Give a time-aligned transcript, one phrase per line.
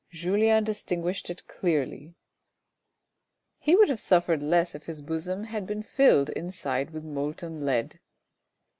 [0.09, 2.15] Julien distinguished it clearly.
[3.59, 7.99] He would have suffered less if his bosom had been filled inside with molten lead.